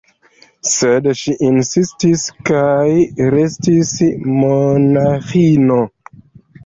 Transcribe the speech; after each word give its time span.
Sed 0.69 1.09
ŝi 1.19 1.33
insistis 1.47 2.23
kaj 2.51 2.87
restis 3.35 3.93
monaĥino. 4.41 5.79